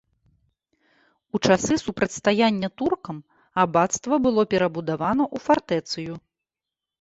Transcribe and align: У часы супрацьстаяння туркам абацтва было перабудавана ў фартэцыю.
У 1.37 1.41
часы 1.49 1.73
супрацьстаяння 1.85 2.69
туркам 2.83 3.17
абацтва 3.65 4.15
было 4.25 4.41
перабудавана 4.55 5.23
ў 5.35 5.45
фартэцыю. 5.51 6.13